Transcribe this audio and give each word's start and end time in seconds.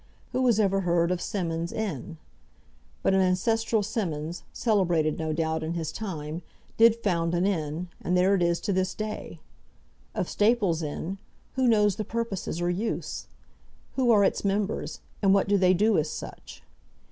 Who 0.31 0.43
has 0.47 0.59
ever 0.59 0.79
heard 0.79 1.11
of 1.11 1.21
Symonds' 1.21 1.71
Inn? 1.71 2.17
But 3.03 3.13
an 3.13 3.21
ancestral 3.21 3.83
Symonds, 3.83 4.41
celebrated, 4.51 5.19
no 5.19 5.31
doubt, 5.31 5.61
in 5.61 5.75
his 5.75 5.91
time, 5.91 6.41
did 6.75 6.95
found 6.95 7.35
an 7.35 7.45
inn, 7.45 7.87
and 8.01 8.17
there 8.17 8.33
it 8.33 8.41
is 8.41 8.59
to 8.61 8.73
this 8.73 8.95
day. 8.95 9.41
Of 10.15 10.27
Staples' 10.27 10.81
Inn, 10.81 11.19
who 11.53 11.67
knows 11.67 11.97
the 11.97 12.03
purposes 12.03 12.61
or 12.63 12.69
use? 12.71 13.27
Who 13.95 14.09
are 14.09 14.23
its 14.23 14.43
members, 14.43 15.01
and 15.21 15.35
what 15.35 15.47
do 15.47 15.55
they 15.55 15.75
do 15.75 15.99
as 15.99 16.09
such? 16.09 16.63